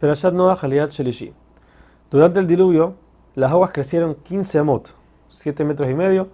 Perashat 0.00 0.32
Noah 0.32 0.58
Haliat 0.60 0.90
Shelishi. 0.90 1.32
Durante 2.10 2.38
el 2.38 2.46
diluvio, 2.46 2.94
las 3.34 3.50
aguas 3.52 3.70
crecieron 3.72 4.14
15 4.14 4.58
amot, 4.58 4.94
7 5.28 5.64
metros 5.64 5.90
y 5.90 5.94
medio, 5.94 6.28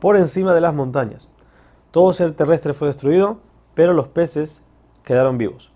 por 0.00 0.16
encima 0.16 0.54
de 0.54 0.60
las 0.60 0.74
montañas. 0.74 1.28
Todo 1.90 2.12
ser 2.12 2.34
terrestre 2.34 2.74
fue 2.74 2.88
destruido, 2.88 3.38
pero 3.74 3.92
los 3.92 4.08
peces 4.08 4.62
quedaron 5.04 5.38
vivos. 5.38 5.70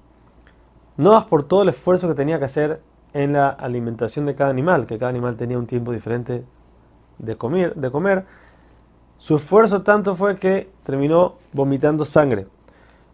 Noah, 0.97 1.27
por 1.27 1.45
todo 1.45 1.63
el 1.63 1.69
esfuerzo 1.69 2.09
que 2.09 2.15
tenía 2.15 2.39
que 2.39 2.47
hacer 2.47 2.83
en 3.13 3.33
la 3.33 3.49
alimentación 3.49 4.27
de 4.27 4.35
cada 4.35 4.51
animal, 4.51 4.87
que 4.87 4.99
cada 4.99 5.11
animal 5.11 5.37
tenía 5.37 5.59
un 5.59 5.67
tiempo 5.67 5.93
diferente 5.93 6.45
de 7.19 7.37
comer, 7.37 7.75
de 7.75 7.91
comer 7.91 8.27
su 9.19 9.35
esfuerzo 9.35 9.83
tanto 9.83 10.15
fue 10.15 10.37
que 10.37 10.71
terminó 10.85 11.35
vomitando 11.53 12.05
sangre. 12.05 12.47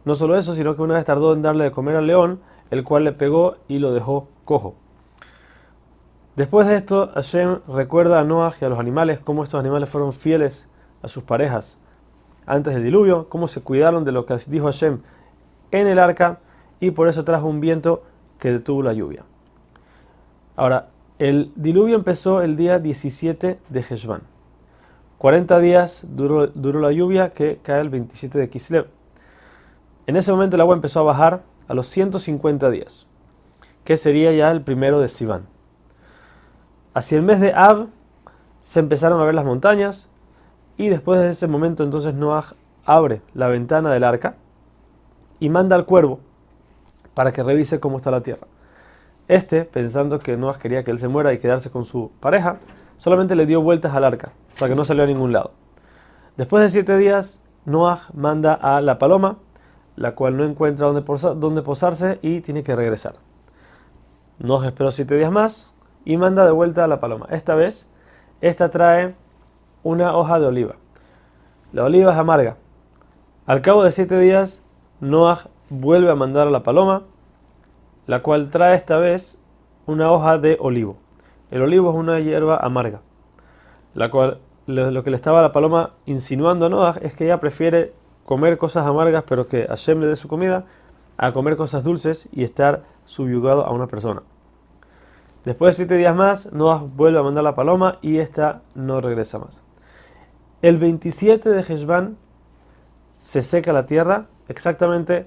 No 0.04 0.14
solo 0.14 0.36
eso, 0.36 0.54
sino 0.54 0.76
que 0.76 0.82
una 0.82 0.94
vez 0.94 1.06
tardó 1.06 1.32
en 1.32 1.40
darle 1.40 1.64
de 1.64 1.70
comer 1.70 1.96
al 1.96 2.06
león, 2.06 2.40
el 2.70 2.84
cual 2.84 3.04
le 3.04 3.12
pegó 3.12 3.56
y 3.68 3.78
lo 3.78 3.92
dejó 3.92 4.28
cojo. 4.44 4.74
Después 6.36 6.66
de 6.66 6.76
esto, 6.76 7.10
Hashem 7.14 7.60
recuerda 7.68 8.18
a 8.18 8.24
Noah 8.24 8.54
y 8.60 8.64
a 8.64 8.68
los 8.68 8.78
animales 8.78 9.20
cómo 9.20 9.44
estos 9.44 9.60
animales 9.60 9.88
fueron 9.88 10.12
fieles 10.12 10.68
a 11.02 11.08
sus 11.08 11.22
parejas 11.22 11.78
antes 12.46 12.74
del 12.74 12.84
diluvio, 12.84 13.28
cómo 13.28 13.46
se 13.46 13.60
cuidaron 13.60 14.04
de 14.04 14.12
lo 14.12 14.26
que 14.26 14.36
dijo 14.48 14.66
Hashem 14.66 15.00
en 15.70 15.86
el 15.86 15.98
arca 15.98 16.40
y 16.80 16.90
por 16.90 17.08
eso 17.08 17.24
trajo 17.24 17.46
un 17.46 17.60
viento 17.60 18.02
que 18.38 18.52
detuvo 18.52 18.82
la 18.82 18.92
lluvia. 18.92 19.24
Ahora, 20.56 20.88
el 21.18 21.52
diluvio 21.56 21.94
empezó 21.94 22.42
el 22.42 22.56
día 22.56 22.78
17 22.78 23.58
de 23.68 23.80
Heshvan. 23.80 24.22
40 25.18 25.58
días 25.60 26.06
duró, 26.10 26.48
duró, 26.48 26.80
la 26.80 26.92
lluvia 26.92 27.30
que 27.30 27.58
cae 27.62 27.80
el 27.80 27.88
27 27.88 28.38
de 28.38 28.50
Kislev. 28.50 28.88
En 30.06 30.16
ese 30.16 30.32
momento 30.32 30.56
el 30.56 30.60
agua 30.60 30.74
empezó 30.74 31.00
a 31.00 31.04
bajar 31.04 31.42
a 31.68 31.74
los 31.74 31.86
150 31.88 32.70
días, 32.70 33.06
que 33.84 33.96
sería 33.96 34.32
ya 34.32 34.50
el 34.50 34.62
primero 34.62 35.00
de 35.00 35.08
Sivan. 35.08 35.46
Hacia 36.94 37.16
el 37.16 37.22
mes 37.22 37.40
de 37.40 37.52
Av 37.52 37.88
se 38.60 38.80
empezaron 38.80 39.20
a 39.20 39.24
ver 39.24 39.34
las 39.34 39.44
montañas 39.44 40.08
y 40.76 40.88
después 40.88 41.20
de 41.20 41.30
ese 41.30 41.46
momento 41.46 41.82
entonces 41.82 42.14
Noah 42.14 42.54
abre 42.84 43.22
la 43.34 43.48
ventana 43.48 43.92
del 43.92 44.04
arca 44.04 44.36
y 45.40 45.48
manda 45.48 45.76
al 45.76 45.86
cuervo 45.86 46.20
para 47.14 47.32
que 47.32 47.42
revise 47.42 47.80
cómo 47.80 47.96
está 47.96 48.10
la 48.10 48.22
tierra. 48.22 48.46
Este, 49.28 49.64
pensando 49.64 50.18
que 50.18 50.36
Noah 50.36 50.58
quería 50.58 50.84
que 50.84 50.90
él 50.90 50.98
se 50.98 51.08
muera 51.08 51.32
y 51.32 51.38
quedarse 51.38 51.70
con 51.70 51.84
su 51.84 52.10
pareja, 52.20 52.58
solamente 52.98 53.34
le 53.34 53.46
dio 53.46 53.62
vueltas 53.62 53.94
al 53.94 54.04
arca, 54.04 54.32
o 54.54 54.58
sea 54.58 54.68
que 54.68 54.74
no 54.74 54.84
salió 54.84 55.04
a 55.04 55.06
ningún 55.06 55.32
lado. 55.32 55.52
Después 56.36 56.62
de 56.62 56.68
siete 56.68 56.96
días, 56.96 57.42
Noah 57.64 58.00
manda 58.12 58.54
a 58.54 58.80
la 58.80 58.98
paloma 58.98 59.38
la 59.96 60.14
cual 60.14 60.36
no 60.36 60.44
encuentra 60.44 60.86
dónde, 60.86 61.62
posarse 61.62 62.18
y 62.22 62.40
tiene 62.40 62.62
que 62.62 62.74
regresar. 62.74 63.14
Nos 64.38 64.64
esperó 64.64 64.90
siete 64.90 65.16
días 65.16 65.30
más 65.30 65.72
y 66.04 66.16
manda 66.16 66.44
de 66.44 66.50
vuelta 66.50 66.84
a 66.84 66.88
la 66.88 67.00
paloma. 67.00 67.26
Esta 67.30 67.54
vez, 67.54 67.88
esta 68.40 68.70
trae 68.70 69.14
una 69.82 70.16
hoja 70.16 70.40
de 70.40 70.46
oliva. 70.46 70.74
La 71.72 71.84
oliva 71.84 72.12
es 72.12 72.18
amarga. 72.18 72.56
Al 73.46 73.60
cabo 73.60 73.84
de 73.84 73.90
siete 73.90 74.18
días, 74.18 74.62
Noah 75.00 75.48
vuelve 75.70 76.10
a 76.10 76.14
mandar 76.14 76.48
a 76.48 76.50
la 76.50 76.62
paloma, 76.62 77.02
la 78.06 78.22
cual 78.22 78.50
trae 78.50 78.74
esta 78.74 78.98
vez 78.98 79.40
una 79.86 80.10
hoja 80.10 80.38
de 80.38 80.56
olivo. 80.60 80.96
El 81.50 81.62
olivo 81.62 81.90
es 81.90 81.96
una 81.96 82.20
hierba 82.20 82.56
amarga, 82.56 83.00
la 83.94 84.10
cual 84.10 84.40
lo 84.66 85.04
que 85.04 85.10
le 85.10 85.16
estaba 85.16 85.42
la 85.42 85.52
paloma 85.52 85.90
insinuando 86.06 86.66
a 86.66 86.68
Noah 86.68 86.98
es 87.02 87.14
que 87.14 87.24
ella 87.24 87.38
prefiere 87.38 87.92
comer 88.24 88.58
cosas 88.58 88.86
amargas, 88.86 89.24
pero 89.24 89.46
que 89.46 89.66
Hashem 89.66 90.00
le 90.00 90.06
dé 90.06 90.16
su 90.16 90.28
comida, 90.28 90.64
a 91.16 91.32
comer 91.32 91.56
cosas 91.56 91.84
dulces 91.84 92.28
y 92.32 92.44
estar 92.44 92.82
subyugado 93.04 93.64
a 93.64 93.70
una 93.72 93.86
persona. 93.86 94.22
Después 95.44 95.74
de 95.74 95.76
siete 95.76 95.96
días 95.96 96.16
más, 96.16 96.52
Noah 96.52 96.84
vuelve 96.96 97.18
a 97.18 97.22
mandar 97.22 97.44
la 97.44 97.54
paloma 97.54 97.98
y 98.00 98.18
esta 98.18 98.62
no 98.74 99.00
regresa 99.00 99.38
más. 99.38 99.60
El 100.62 100.78
27 100.78 101.50
de 101.50 101.60
Heshvan 101.60 102.16
se 103.18 103.42
seca 103.42 103.72
la 103.72 103.84
tierra 103.84 104.26
exactamente 104.48 105.26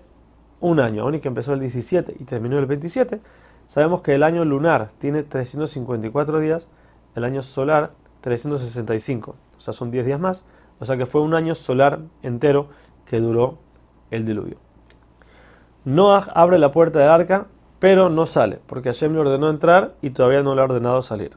un 0.59 0.79
año. 0.79 1.03
Aún 1.03 1.19
que 1.19 1.27
empezó 1.27 1.53
el 1.53 1.59
17 1.59 2.16
y 2.19 2.23
terminó 2.23 2.57
el 2.57 2.66
27, 2.66 3.22
sabemos 3.67 4.01
que 4.01 4.16
el 4.16 4.23
año 4.23 4.43
lunar 4.43 4.89
tiene 4.97 5.22
354 5.22 6.39
días, 6.39 6.67
el 7.16 7.23
año 7.23 7.43
solar 7.43 7.91
365. 8.22 9.35
O 9.55 9.59
sea, 9.59 9.73
son 9.73 9.91
10 9.91 10.05
días 10.05 10.19
más. 10.19 10.43
O 10.79 10.85
sea 10.85 10.97
que 10.97 11.05
fue 11.05 11.22
un 11.22 11.33
año 11.33 11.55
solar 11.55 11.99
entero 12.22 12.69
que 13.09 13.19
duró 13.19 13.57
el 14.12 14.25
diluvio. 14.25 14.57
Noah 15.85 16.31
abre 16.35 16.59
la 16.59 16.72
puerta 16.72 17.00
del 17.00 17.09
arca, 17.09 17.47
pero 17.79 18.09
no 18.09 18.25
sale, 18.25 18.59
porque 18.68 18.90
Hashem 18.90 19.13
le 19.13 19.19
ordenó 19.19 19.50
entrar 19.50 19.94
y 20.01 20.09
todavía 20.09 20.44
no 20.44 20.56
le 20.56 20.62
ha 20.62 20.66
ordenado 20.66 21.01
salir. 21.01 21.31